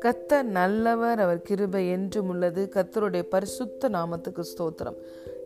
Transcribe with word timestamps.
கத்தர் 0.00 0.42
நல்லவர் 0.42 1.20
அவர் 1.20 1.42
கிருபை 1.42 1.88
என்றும் 1.88 2.28
உள்ளது. 2.28 2.68
கத்தருடைய 2.74 3.22
பரிசுத்த 3.22 3.88
நாமத்துக்கு 3.88 4.42
ஸ்தோத்திரம். 4.42 4.96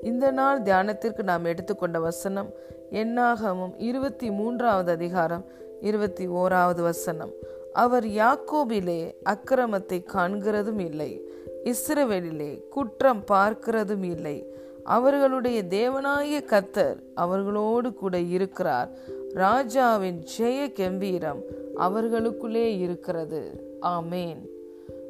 இந்த 0.03 0.31
நாள் 0.31 0.63
தியானத்திற்கு 0.63 1.23
நாம் 1.23 1.45
எடுத்துக்கொண்ட 1.45 2.01
வசனம் 2.01 2.51
என்னாகமும் 2.93 3.75
இருபத்தி 3.79 4.31
மூன்றாவது 4.31 4.91
அதிகாரம் 4.91 5.45
இருபத்தி 5.81 6.29
ஓராவது 6.29 6.81
வசனம். 6.81 7.33
அவர் 7.73 8.05
யாக்கோபிலே 8.05 9.15
அக்கிரமத்தை 9.25 10.05
காண்கிறதும் 10.15 10.79
இல்லை 10.79 11.23
இஸ்ரவேலிலே 11.65 12.69
குற்றம் 12.69 13.25
பார்க்கிறதும் 13.31 14.05
இல்லை. 14.05 14.51
அவர்களுடைய 14.87 15.59
தேவனாகிய 15.71 16.39
கத்தர் 16.51 16.99
அவர்களோடு 17.15 17.89
கூட 17.95 18.17
இருக்கிறார் 18.37 18.91
ராஜாவின் 19.35 20.21
ஜெய 20.33 20.61
கெம்பீரம் 20.79 21.43
அவர்களுக்குள்ளே 21.77 22.67
இருக்கிறது 22.79 23.43
amen 23.95 24.41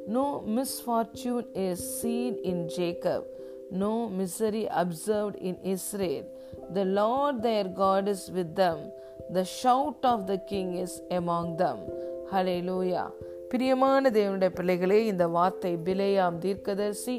no 0.09 0.27
misfortune 0.57 1.49
is 1.65 1.87
seen 1.99 2.39
in 2.43 2.65
Jacob 2.77 3.27
no 3.73 3.95
misery 4.19 4.65
observed 4.83 5.39
in 5.41 5.61
Israel 5.65 6.27
the 6.75 6.85
Lord 6.93 7.41
their 7.41 7.73
God 7.73 8.09
is 8.09 8.27
with 8.31 8.55
them 8.55 8.83
the 9.33 9.45
shout 9.63 10.07
of 10.07 10.25
the 10.27 10.37
king 10.45 10.73
is 10.85 10.97
among 11.11 11.55
them 11.55 11.83
hallelujah 12.61 13.05
பிரியமான 13.49 14.11
தேவனுடைய 14.11 14.51
பிள்ளைகளே 14.51 14.99
இந்த 15.07 15.25
வார்த்தை 15.29 15.73
பிலேயாம் 15.85 16.39
தீர்க்கதர்சி 16.39 17.17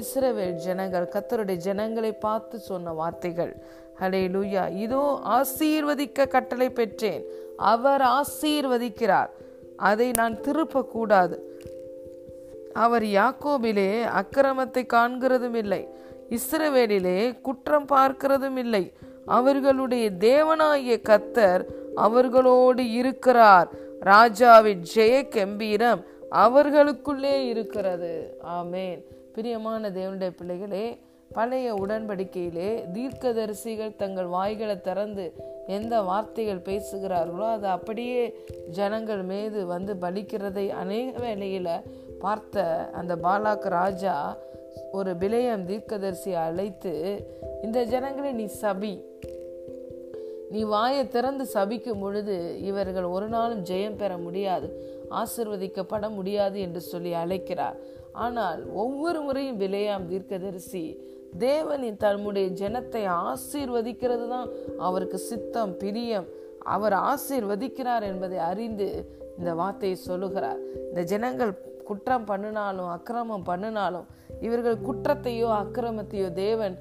இஸ்ரவேல் 0.00 0.58
ஜனங்கள் 0.66 1.12
கத்தருடைய 1.14 1.56
ஜனங்களை 1.56 2.12
பார்த்து 2.12 2.58
சொன்ன 2.58 2.92
வார்த்தைகள். 2.92 3.54
ஹலே 4.00 4.22
லூயா 4.34 4.76
இதோ 4.76 5.20
ஆசீர்வதிக்க 5.24 6.28
கட்டளை 6.28 6.70
பெற்றேன். 6.70 7.24
அவர் 7.56 8.04
ஆசீர்வதிக்கிறார். 8.18 9.30
அதை 9.76 10.10
நான் 10.10 10.36
திருப்பக்கூடாது. 10.40 11.36
அவர் 12.72 13.02
யாக்கோபிலே 13.02 13.90
அக்கிரமத்தை 14.20 14.82
காண்கிறதும் 14.92 15.54
இல்லை 15.54 15.88
இஸ்ரவேலிலே 16.30 17.40
குற்றம் 17.40 17.86
பார்க்கிறதும் 17.86 18.56
இல்லை 18.56 18.92
அவர்களுடைய 19.26 20.10
தேவனாகிய 20.10 20.94
கத்தர் 21.08 21.62
அவர்களோடு 21.94 22.90
இருக்கிறார். 22.92 23.68
ராஜாவின் 24.00 24.82
ஜெய 24.94 25.28
கம்பீரம் 25.28 26.00
அவர்களுக்குள்ளே 26.28 27.46
இருக்கிறது. 27.46 28.38
ஆமேன். 28.60 29.00
பிரியமான 29.34 29.90
தேவனுடைய 29.90 30.30
பிள்ளைகளே 30.36 30.98
பழைய 31.32 31.74
உடன்படிக்கையிலே 31.74 32.70
தீர்க்கதரிசிகள் 32.92 33.96
தங்கள் 33.96 34.26
வாய்களை 34.26 34.80
திறந்து 34.80 35.32
எந்த 35.66 36.00
வார்த்தைகள் 36.00 36.58
பேசுகிறார்களோ 36.58 37.50
அது 37.50 37.66
அப்படியே 37.66 38.44
ஜனங்கள் 38.70 39.22
மீது 39.22 39.66
வந்து 39.66 39.94
பலிக்கிறதை 39.94 40.68
அநேக 40.68 41.18
வேளையில் 41.18 41.70
பார்த்த 42.20 42.64
அந்த 42.92 43.16
பாலாக் 43.16 43.68
ராஜா 43.68 44.36
ஒரு 44.92 45.12
பிலையம் 45.12 45.64
தீர்க்கதரிசியை 45.64 46.34
அழைத்து 46.34 46.92
இந்த 47.62 47.82
ஜனங்களை 47.84 48.32
நீ 48.32 48.46
சபி. 48.60 49.00
நீ 50.50 50.62
வாயை 50.62 51.08
திறந்து 51.08 51.48
சபிக்கும் 51.54 52.00
பொழுது 52.00 52.62
இவர்கள் 52.62 53.04
ஒரு 53.04 53.28
நாளும் 53.28 53.64
ஜெயம் 53.64 53.96
பெற 53.96 54.16
முடியாது 54.16 54.68
ஆசிர்வதிக்கப்பட 55.10 56.10
முடியாது 56.10 56.60
என்று 56.60 56.80
சொல்லி 56.80 57.12
அழைக்கிறார். 57.12 57.76
ஆனால் 58.12 58.60
ஒவ்வொரு 58.82 59.20
முறையும் 59.20 59.58
விலையாம் 59.58 60.06
தீர்க்கதரிசி 60.10 60.84
தேவனின் 61.38 61.96
தன்னுடைய 61.96 62.46
ஜனத்தை 62.60 63.02
ஆசீர்வதிக்கிறது 63.08 64.28
தான் 64.28 64.48
அவருக்கு 64.78 65.18
சித்தம் 65.18 65.76
பிரியம். 65.76 66.26
அவர் 66.74 66.92
ஆசீர்வதிக்கிறார் 66.92 68.02
என்பதை 68.02 68.38
அறிந்து 68.38 68.88
இந்த 69.38 69.54
வார்த்தையை 69.54 69.96
சொல்லுகிறார். 69.96 70.60
இந்த 70.88 71.02
ஜனங்கள் 71.02 71.52
குற்றம் 71.84 72.24
பண்ணினாலும் 72.24 72.90
அக்கிரமம் 72.96 73.42
பண்ணினாலும் 73.42 74.08
இவர்கள் 74.40 74.84
குற்றத்தையோ 74.88 75.48
அக்கிரமத்தையோ 75.62 76.32
தேவன் 76.32 76.76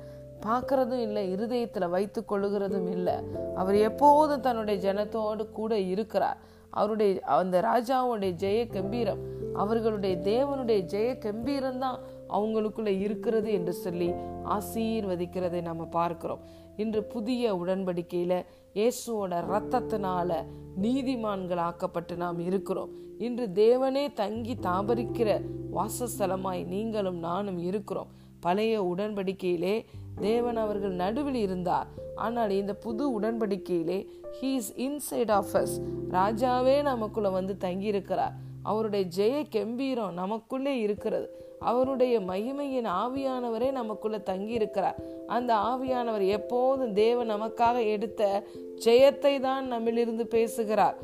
பார்க்கறதும் 0.46 1.02
இல்லை 1.08 1.24
இருதயத்தில் 1.32 1.94
வைத்து 1.96 2.24
கொள்ளுகிறதும் 2.32 2.90
இல்லை. 2.92 3.16
அவர் 3.56 3.76
எப்போதும் 3.76 4.46
தன்னுடைய 4.48 4.78
ஜனத்தோடு 4.88 5.52
கூட 5.52 5.78
இருக்கிறார். 5.78 6.40
அவருடைய 6.70 7.20
அந்த 7.22 7.62
ராஜாவுடைய 7.62 8.34
ஜெய 8.44 8.60
கம்பீரம் 8.70 9.22
அவர்களுடைய 9.54 10.16
தேவனுடைய 10.18 10.80
ஜெய 10.94 11.18
கம்பீரம் 11.18 11.78
தான் 11.78 12.00
அவங்களுக்குள்ள 12.30 13.00
இருக்கிறது 13.00 13.52
என்று 13.52 13.74
சொல்லி 13.74 14.12
ஆசீர்வதிக்கிறதை 14.46 15.62
நம்ம 15.62 15.86
பார்க்கிறோம். 15.86 16.40
இன்று 16.78 17.04
புதிய 17.04 17.56
உடன்படிக்கையில 17.56 18.44
இயேசுவோட 18.74 19.34
ரத்தத்தினால 19.54 20.46
நீதிமான்கள் 20.82 21.58
ஆக்கப்பட்டு 21.58 22.16
நாம் 22.16 22.40
இருக்கிறோம். 22.40 22.90
இன்று 23.18 23.50
தேவனே 23.54 24.14
தங்கி 24.14 24.56
தாபரிக்கிற 24.62 25.42
வாசஸ்தலமாய் 25.74 26.66
நீங்களும் 26.66 27.20
நானும் 27.20 27.58
இருக்கிறோம். 27.58 28.08
பழைய 28.40 28.84
உடன்படிக்கையிலே 28.84 29.86
தேவன் 30.20 30.56
அவர்கள் 30.56 30.92
நடுவில் 30.92 31.36
இருந்தார். 31.36 31.88
ஆனால் 32.16 32.50
இந்த 32.50 32.74
புது 32.74 33.20
உடன்படிக்கையிலே 33.20 34.08
he 34.42 34.50
is 34.54 34.74
inside 34.78 35.32
of 35.32 35.54
us 35.54 35.82
ராஜாவே 36.10 36.82
நமக்குள்ள 36.82 37.30
வந்து 37.30 37.58
தங்கி 37.58 37.86
இருக்கிறார் 37.86 38.34
அவருடைய 38.64 39.06
ஜெய 39.18 39.46
கம்பீரம் 39.50 40.14
நமக்குள்ளே 40.14 40.80
இருக்கிறது. 40.80 41.56
அவருடைய 41.60 42.20
மகிமையின் 42.20 42.90
ஆவியானவரே 43.04 43.72
நமக்குள்ளே 43.72 44.24
தங்கி 44.24 44.52
இருக்கிறார் 44.52 44.96
அந்த 45.28 45.56
ஆவியானவர் 45.56 46.28
எப்போதும் 46.28 46.94
தேவன் 46.94 47.32
நமக்காக 47.32 47.86
எடுத்த 47.86 48.44
ஜெயத்தை 48.86 49.40
தான் 49.40 49.74
நம்மிலிருந்து 49.74 50.24
பேசுகிறார். 50.24 50.98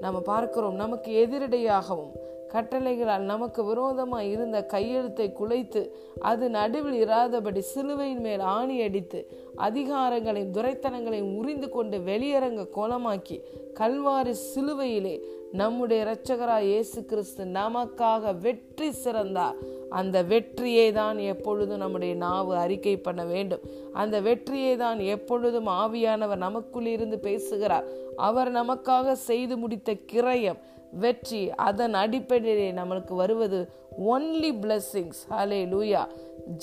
நம்ம 0.00 0.20
பார்க்கிறோம் 0.20 0.74
நமக்கு 0.74 1.28
எதிரடையாகவும் 1.28 2.12
கட்டளைகளால் 2.52 3.30
நமக்கு 3.32 3.60
விரோதமாக 3.64 4.28
இருந்த 4.34 4.58
கையெழுத்தை 4.74 5.26
குலைத்து 5.40 5.82
அது 6.30 6.44
நடுவில் 6.50 6.98
இராதபடி 7.04 7.62
சிலுவையின் 7.72 8.22
மேல் 8.26 8.44
ஆணி 8.56 8.76
அடித்து 8.82 9.20
அதிகாரங்களையும் 9.68 10.54
துரைத்தனங்களையும் 10.58 11.34
உறிந்து 11.40 11.68
கொண்டு 11.68 11.98
வெளியரங்க 12.10 12.64
கோலமாக்கி 12.76 13.38
கல்வாரி 13.80 14.34
சிலுவையிலே 14.52 15.16
நம்முடைய 15.60 15.98
இரட்சகராய் 16.04 16.66
இயேசு 16.70 17.00
கிறிஸ்து 17.10 17.42
நமக்காக 17.58 18.32
வெற்றி 18.46 18.88
சிறந்தார். 19.02 19.58
அந்த 19.98 20.16
வெற்றியை 20.32 20.88
தான் 20.92 21.18
எப்பொழுதும் 21.32 21.82
நம்முடைய 21.84 22.14
நாவு 22.24 22.52
அறிக்கை 22.64 22.94
பண்ண 23.06 23.22
வேண்டும். 23.24 23.62
அந்த 23.92 24.16
வெற்றியை 24.26 24.74
தான் 24.76 24.98
எப்பொழுதும் 25.14 25.70
ஆவியானவர் 25.82 26.44
நமக்குள் 26.46 26.88
இருந்து 26.94 27.18
பேசுகிறார். 27.28 27.88
அவர் 28.28 28.50
நமக்காக 28.50 29.14
செய்து 29.28 29.56
முடித்த 29.56 29.90
கிரயம் 30.12 30.60
வெற்றி 30.90 31.54
அதன் 31.54 31.94
அடிப்படையிலே 31.94 32.72
நம்மளுக்கு 32.72 33.14
வருவது 33.14 33.68
ஒன்லி 34.10 34.50
பிளஸ்ஸிங்ஸ் 34.62 35.20
ஹலே 35.30 35.60
லூயா 35.66 36.06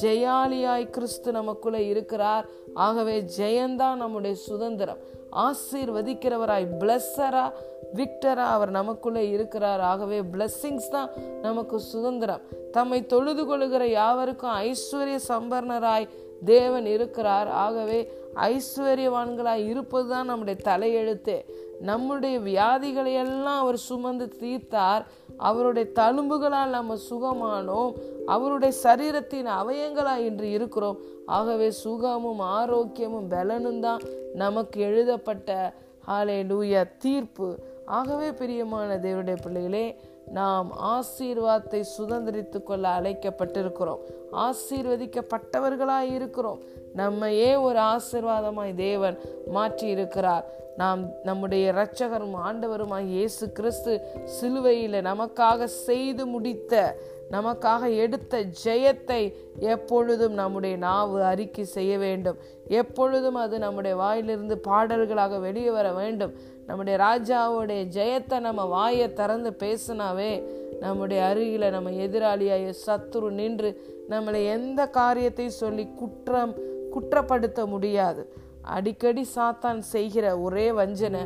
ஜெயாலியாய் 0.01 0.89
கிறிஸ்து 0.89 1.31
நமக்குள்ளே 1.31 1.87
இருக்கிறார். 1.87 2.45
ஆகவே 2.73 3.25
ஜெயந்தான் 3.37 3.95
நம்முடைய 3.95 4.35
சுதந்திரம். 4.35 4.97
ஆசீர்வதிக்கிறவராய் 5.31 6.67
பிளஸ்ஸரா 6.79 7.51
விக்டரா 7.93 8.45
அவர் 8.55 8.69
நமக்குள்ளே 8.69 9.29
இருக்கிறார். 9.29 9.79
ஆகவே 9.79 10.21
பிளஸ்ஸிங்ஸ் 10.21 10.89
தான் 10.89 11.09
நமக்கு 11.41 11.79
சுதந்திரம். 11.79 12.41
தம்மை 12.71 13.05
தொழுது 13.05 13.45
கொள்கிற 13.45 13.87
யாவருக்கும் 13.87 14.51
ஐஸ்வர்ய 14.51 15.19
சம்பர்ணராய் 15.27 16.09
தேவன் 16.45 16.85
இருக்கிறார். 16.85 17.47
ஆகவே 17.47 17.99
ஐஸ்வர்யவான்களாய் 18.35 19.67
இருப்பது 19.67 20.07
தான் 20.09 20.25
நம்முடைய 20.25 20.59
தலையெழுத்து. 20.63 21.37
நம்முடைய 21.79 22.39
வியாதிகளை 22.39 23.13
எல்லாம் 23.13 23.61
அவர் 23.61 23.77
சுமந்து 23.77 24.25
தீர்த்தார். 24.39 25.03
அவருடைய 25.37 25.89
தழும்புகளால் 25.95 26.75
நம்ம 26.77 26.95
சுகமானோம். 27.09 27.91
அவருடைய 28.25 28.73
சரீரத்தின் 28.83 29.49
அவயங்களாக 29.61 30.17
இன்று 30.17 30.51
இருக்கிறோம். 30.51 30.97
ஆகவே 31.25 31.71
சுகமும் 31.71 32.39
ஆரோக்கியமும் 32.39 33.29
பலனும் 33.29 33.79
தான் 33.79 34.01
நமக்கு 34.33 34.81
எழுதப்பட்ட. 34.81 35.73
ஹாலே 36.07 36.39
லூயா 36.43 36.81
தீர்ப்பு. 36.97 37.49
ஆகவே 37.85 38.31
பிரியமான 38.31 38.95
தேவனுடைய 38.97 39.37
பிள்ளைகளே 39.41 39.85
நாம் 40.31 40.71
ஆசீர்வாதத்தை 40.83 41.83
சுதந்திரித்து 41.97 42.63
கொள்ள 42.63 43.01
அழைக்கப்பட்டிருக்கிறோம். 43.01 43.99
ஆசீர்வதிக்கப்பட்டவர்களாய் 44.31 46.13
இருக்கிறோம். 46.13 46.59
நம்மையே 46.93 47.55
ஒரு 47.55 47.79
ஆசீர்வாதமாய் 47.79 48.75
தேவன் 48.75 49.19
மாற்றி 49.47 49.87
இருக்கிறார் 49.87 50.45
நாம் 50.77 51.09
நம்முடைய 51.23 51.71
இரட்சகரும் 51.71 52.35
ஆண்டவருமாய் 52.45 53.05
இயேசு 53.05 53.51
கிறிஸ்து 53.51 54.01
சிலுவையில் 54.23 55.01
நமக்காக 55.01 55.63
செய்து 55.63 56.25
முடித்த 56.25 56.95
நமக்காக 57.31 57.95
எடுத்த 57.95 58.45
ஜெயத்தை 58.63 59.33
எப்பொழுதும் 59.59 60.33
நம்முடைய 60.33 60.77
நாவு 60.77 61.23
அறிக்கை 61.23 61.65
செய்ய 61.65 61.97
வேண்டும். 61.97 62.37
எப்பொழுதும் 62.67 63.35
அது 63.35 63.59
நம்முடைய 63.59 63.97
வாயிலிருந்து 63.97 64.57
பாடல்களாக 64.57 65.39
வெளியே 65.39 65.69
வர 65.69 65.91
வேண்டும். 65.93 66.33
நம்முடைய 66.67 66.99
ராஜாவுடைய 67.03 67.81
ஜெயத்தை 67.97 68.39
நம்ம 68.39 68.65
வாயை 68.65 69.13
திறந்து 69.13 69.51
பேசினாவே 69.59 70.43
நம்முடைய 70.79 71.33
அருகில 71.33 71.69
நம்ம 71.69 71.89
எதிராளியாய 71.89 72.73
சத்துரு 72.85 73.29
நின்று 73.29 73.69
நம்மளை 74.09 74.45
எந்த 74.45 74.87
காரியத்தையும் 74.89 75.53
சொல்லி 75.53 75.87
குற்றம் 75.87 76.55
குற்றப்படுத்த 76.93 77.65
முடியாது. 77.65 78.33
அடிக்கடி 78.61 79.27
சாத்தான் 79.35 79.79
செய்கிற 79.79 80.39
ஒரே 80.39 80.71
வஞ்சனை 80.71 81.19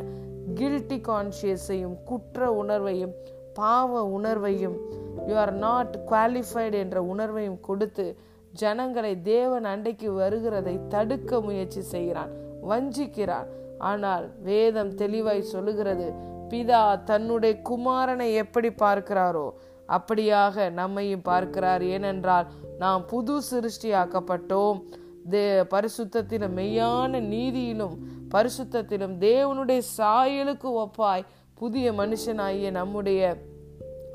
கில்ட்டி 0.54 0.98
கான்சியஸையும் 1.08 1.96
குற்ற 2.04 2.64
உணர்வையும் 2.64 3.12
பாவ 3.54 4.02
உணர்வையும் 4.16 4.76
யூ 5.28 5.34
ஆர் 5.36 5.54
நாட் 5.66 5.94
குவாலிஃபைடு 6.10 6.76
என்ற 6.84 6.98
உணர்வையும் 7.12 7.60
கொடுத்து 7.60 8.06
ஜனங்களை 8.52 9.12
தேவன் 9.22 9.64
அண்டைக்கு 9.64 10.08
வருகிறதை 10.20 10.74
தடுக்க 10.88 11.40
முயற்சி 11.40 11.82
செய்கிறான் 11.94 12.32
வஞ்சிக்கிறான். 12.70 13.48
ஆனால் 13.78 14.24
வேதம் 14.42 14.94
தெளிவாய் 14.94 15.50
சொல்லுகிறது 15.52 16.08
பிதா 16.50 16.82
தன்னுடைய 17.04 17.54
குமாரனை 17.68 18.28
எப்படி 18.42 18.70
பார்க்கிறாரோ 18.84 19.48
அப்படியாக 19.88 20.70
நம்மையும் 20.70 21.22
பார்க்கிறார். 21.22 21.82
ஏனென்றால் 21.82 22.46
நாம் 22.78 23.02
புது 23.06 23.36
சிருஷ்டியாக்கப்பட்டோம். 23.50 24.78
தே 25.32 25.42
பரிசுத்தத்திலும் 25.74 26.56
மெய்யான 26.58 27.20
நீதியிலும் 27.32 27.96
பரிசுத்தத்திலும் 28.34 29.14
தேவனுடைய 29.18 29.80
சாயலுக்கு 29.98 30.68
ஒப்பாய் 30.82 31.24
புதிய 31.60 31.86
மனுஷனாகிய 31.92 32.68
நம்முடைய 32.70 33.20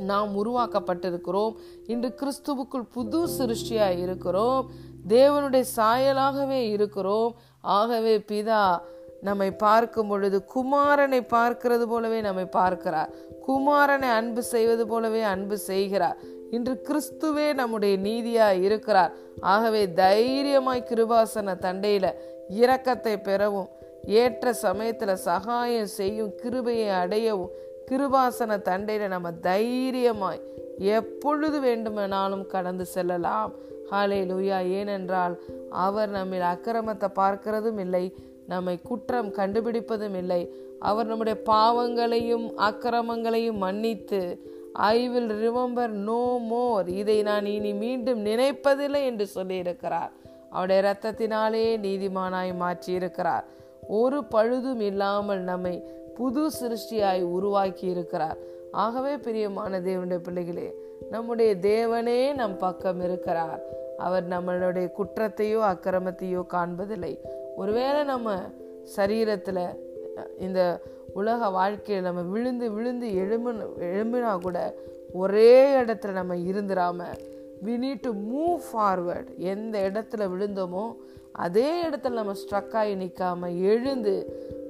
நாம் 0.09 0.31
உருவாக்கப்பட்டிருக்கிறோம். 0.39 1.53
இன்று 1.86 2.09
கிறிஸ்துவுக்குள் 2.19 2.92
புது 2.94 3.19
சிருஷ்டியாக 3.38 4.01
இருக்கிறோம். 4.06 4.63
தேவனுடைய 5.07 5.63
சாயலாகவே 5.75 6.62
இருக்கிறோம். 6.75 7.33
ஆகவே 7.77 8.13
பிதா 8.31 8.63
நம்மை 9.21 9.50
பார்க்கும் 9.65 10.07
பொழுது 10.07 10.38
குமாரனை 10.56 11.19
பார்க்கிறது 11.36 11.86
போலவே 11.92 12.19
நம்மை 12.21 12.45
பார்க்கிறார். 12.57 13.12
குமாரனை 13.48 14.09
அன்பு 14.19 14.41
செய்வது 14.53 14.83
போலவே 14.88 15.21
அன்பு 15.33 15.57
செய்கிறார். 15.69 16.18
இன்று 16.51 16.74
கிறிஸ்துவே 16.88 17.48
நம்முடைய 17.53 17.94
நீதியா 18.07 18.48
இருக்கிறார். 18.62 19.13
ஆகவே 19.53 19.83
தைரியமாய் 20.01 20.88
கிருபாசன 20.89 21.57
தண்டையில 21.65 22.07
இரக்கத்தை 22.62 23.15
பெறவும் 23.24 23.69
ஏற்ற 24.06 24.54
சமயத்தில் 24.54 25.22
சகாயம் 25.28 25.94
செய்யும் 26.00 26.36
கிருபையை 26.36 26.90
அடையவும் 26.90 27.54
கிருபாசன 27.92 28.52
தண்டையில 28.69 29.07
நம்ம 29.07 29.31
தைரியமாய் 29.31 30.42
எப்பொழுது 30.78 31.60
வேண்டுமானாலும் 31.60 32.46
கடந்து 32.48 32.86
செல்லலாம். 32.86 33.52
ஹாலே 33.92 34.19
லூயா 34.30 34.60
ஏனென்றால் 34.69 35.36
அவர் 35.69 36.10
நம்மில் 36.10 36.46
அக்கிரமத்தை 36.54 37.10
பார்க்கிறதும் 37.16 37.80
இல்லை 37.80 38.06
நம்மை 38.48 38.81
குற்றம் 38.81 39.30
கண்டுபிடிப்பதும் 39.31 40.16
இல்லை. 40.16 40.42
அவர் 40.80 41.06
நம்முடைய 41.06 41.42
பாவங்களையும் 41.44 42.46
அக்கிரமங்களையும் 42.58 43.58
மன்னித்து 43.58 44.22
I 44.74 45.08
will 45.08 45.34
remember 45.44 45.94
no 46.08 46.38
more 46.50 46.88
இதை 46.90 47.22
நான் 47.22 47.46
இனி 47.46 47.74
மீண்டும் 47.74 48.25
நினைப்பதில்லை 48.25 49.01
என்று 49.04 49.28
சொல்லியிருக்கிறார். 49.36 50.12
அவருடைய 50.50 50.81
இரத்தத்தினாலே 50.81 51.66
நீதிமானாய் 51.78 52.54
மாற்றி 52.56 52.94
இருக்கிறார் 52.94 53.46
ஒரு 53.88 54.24
பழுதும் 54.32 54.80
இல்லாமல் 54.80 55.40
நம்மை 55.40 55.88
புது 56.16 56.50
சிருஷ்டியாய் 56.62 57.22
உருவாக்கி 57.22 57.88
இருக்கிறார் 57.88 58.38
ஆகவே 58.72 59.18
பிரியமான 59.18 59.80
தேவனுடைய 59.80 60.18
பிள்ளைகளே 60.18 60.84
நம்முடைய 61.10 61.56
தேவனே 61.56 62.34
நம் 62.34 62.58
பக்கம் 62.58 63.02
இருக்கிறார். 63.02 63.62
அவர் 63.98 64.28
நம்மளுடைய 64.28 64.92
குற்றத்தையோ 65.00 65.60
அக்கிரமத்தையோ 65.72 66.46
காண்பதில்லை. 66.54 67.20
ஒருவேளை 67.56 68.04
நம்ம 68.04 68.42
சரீரத்தில் 68.96 69.78
இந்த 70.40 70.82
உலக 71.14 71.50
வாழ்க்கையில் 71.50 72.04
நம்ம 72.04 72.22
விழுந்து 72.22 72.72
விழுந்து 72.72 73.08
எழும்பு 73.08 73.54
எழும்பினா 73.80 74.42
கூட 74.42 74.76
ஒரே 75.14 75.76
இடத்துல 75.76 76.12
நம்ம 76.12 76.36
இருந்துடாம 76.36 77.04
we 77.66 77.76
need 77.84 78.02
to 78.02 78.12
move 78.12 78.60
forward 78.74 79.38
எந்த 79.38 79.92
இடத்துல 79.92 80.28
விழுந்தோமோ 80.28 80.96
அதே 81.36 81.84
இடத்துல 81.84 82.10
நம்ம 82.10 82.34
ஸ்ட்ரக் 82.34 82.74
ஆகி 82.74 82.96
நிற்காமல் 82.96 83.60
எழுந்து 83.60 84.14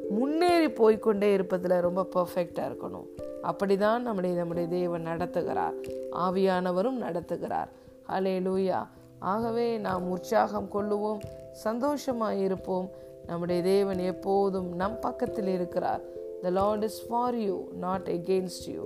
முன்னேறி 0.09 0.65
போய்கொண்டே 0.65 1.33
இருப்பதில் 1.33 1.79
ரொம்ப 1.79 2.07
பர்ஃபெக்டாக 2.15 2.67
இருக்கணும். 2.69 3.07
அப்படிதான் 3.43 3.99
நம்முடைய 3.99 4.35
நம்முடைய 4.35 4.67
தேவன் 4.67 5.05
நடத்துகிறார். 5.05 5.75
ஆவியானவரும் 6.11 7.01
நடத்துகிறார். 7.01 7.67
ஹலே 8.09 8.35
லூயா 8.47 8.87
ஆகவே 9.19 9.77
நாம் 9.77 10.09
உற்சாகம் 10.09 10.69
கொள்ளுவோம் 10.73 11.19
சந்தோஷமாக 11.51 12.35
இருப்போம். 12.35 12.89
நம்முடைய 13.27 13.61
தேவன் 13.61 13.97
எப்போதும் 13.97 14.75
நம் 14.75 14.99
பக்கத்தில் 14.99 15.47
இருக்கிறார். 15.47 16.01
The 16.41 16.49
Lord 16.49 16.83
is 16.83 17.07
for 17.07 17.35
you 17.35 17.63
not 17.79 18.09
against 18.09 18.67
you 18.67 18.83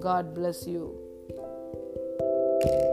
God 0.00 0.26
bless 0.34 0.66
you 0.66 0.90
thank 2.62 2.82
you. 2.82 2.89